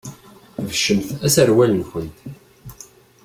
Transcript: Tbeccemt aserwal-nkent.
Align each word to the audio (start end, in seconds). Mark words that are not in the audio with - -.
Tbeccemt 0.55 1.09
aserwal-nkent. 1.25 2.17